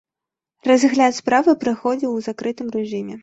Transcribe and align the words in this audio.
Разгляд 0.69 1.13
справы 1.19 1.55
праходзіў 1.63 2.17
у 2.21 2.25
закрытым 2.31 2.67
рэжыме. 2.77 3.19